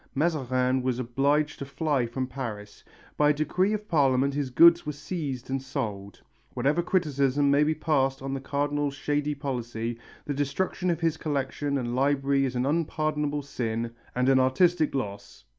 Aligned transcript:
Mazarin 0.15 0.81
was 0.81 0.97
obliged 0.97 1.59
to 1.59 1.65
fly 1.67 2.07
from 2.07 2.25
Paris. 2.25 2.83
By 3.17 3.29
a 3.29 3.33
decree 3.33 3.71
of 3.73 3.87
Parliament 3.87 4.33
his 4.33 4.49
goods 4.49 4.83
were 4.83 4.93
seized 4.93 5.47
and 5.51 5.61
sold. 5.61 6.23
Whatever 6.55 6.81
criticism 6.81 7.51
may 7.51 7.63
be 7.63 7.75
passed 7.75 8.19
on 8.19 8.33
the 8.33 8.41
Cardinal's 8.41 8.95
shady 8.95 9.35
policy, 9.35 9.99
the 10.25 10.33
destruction 10.33 10.89
of 10.89 11.01
his 11.01 11.17
collection 11.17 11.77
and 11.77 11.95
library 11.95 12.45
is 12.45 12.55
an 12.55 12.65
unpardonable 12.65 13.43
sin 13.43 13.91
and 14.15 14.27
an 14.27 14.39
artistic 14.39 14.95
loss. 14.95 15.43